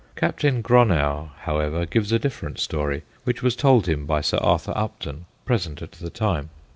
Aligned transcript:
Captain 0.15 0.63
Gronow, 0.63 1.29
however, 1.41 1.85
gives 1.85 2.11
a 2.11 2.17
different 2.17 2.59
story, 2.59 3.03
which 3.23 3.43
was 3.43 3.55
told 3.55 3.87
him 3.87 4.07
by 4.07 4.19
Sir 4.19 4.39
Arthur 4.41 4.73
Upton, 4.75 5.25
present 5.45 5.79
at 5.83 5.91
the 5.91 6.09
time. 6.09 6.49